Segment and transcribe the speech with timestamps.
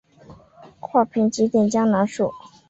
[0.79, 2.31] 画屏几点江南树。